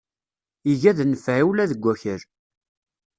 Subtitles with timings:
[0.71, 2.21] Iga d nnfeɛ ula deg akal.